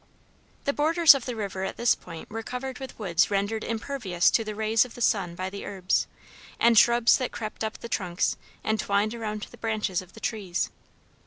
[0.63, 4.43] The borders of the river at this point were covered with woods rendered impervious to
[4.43, 6.07] the rays of the sun by the herbs,
[6.59, 10.71] and shrubs that crept up the trunks, and twined around the branches of the trees.